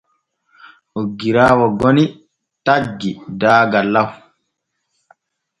[0.99, 2.03] Oggiraawo goni
[2.65, 4.09] taggi daaga lallaw.